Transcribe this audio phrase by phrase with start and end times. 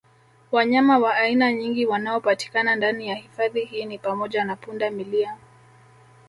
[0.51, 5.37] Wanyama wa aina nyingi wanaopatikana ndani ya hifadhi hii ni pamoja na punda milia